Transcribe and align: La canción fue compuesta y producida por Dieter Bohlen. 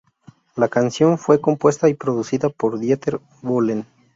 La 0.55 0.67
canción 0.67 1.19
fue 1.19 1.39
compuesta 1.39 1.87
y 1.87 1.93
producida 1.93 2.49
por 2.49 2.79
Dieter 2.79 3.21
Bohlen. 3.43 3.85